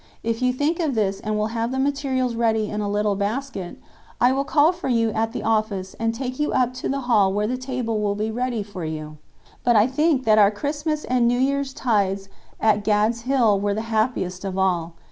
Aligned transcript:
If 0.23 0.41
you 0.41 0.51
think 0.51 0.79
of 0.79 0.95
this 0.95 1.19
and 1.19 1.37
will 1.37 1.49
have 1.53 1.69
the 1.71 1.77
materials 1.77 2.33
ready 2.33 2.71
in 2.71 2.81
a 2.81 2.89
little 2.89 3.13
basket, 3.13 3.77
I 4.19 4.31
will 4.31 4.43
call 4.43 4.71
for 4.71 4.87
you 4.89 5.11
at 5.11 5.31
the 5.31 5.43
office 5.43 5.93
and 5.99 6.11
take 6.11 6.39
you 6.39 6.51
up 6.53 6.73
to 6.81 6.89
the 6.89 7.01
hall 7.01 7.31
where 7.31 7.45
the 7.45 7.55
table 7.55 8.01
will 8.01 8.15
be 8.15 8.31
ready 8.31 8.63
for 8.63 8.83
you." 8.83 9.19
But 9.63 9.75
I 9.75 9.85
think 9.85 10.23
that 10.23 10.39
our 10.39 10.49
Christmas 10.49 11.05
and 11.05 11.27
New 11.27 11.37
Year's 11.37 11.71
tides 11.71 12.29
at 12.59 12.83
"Gad's 12.83 13.21
Hill" 13.29 13.59
were 13.59 13.75
the 13.75 13.81
happiest 13.93 14.43
of 14.43 14.57
all. 14.57 14.93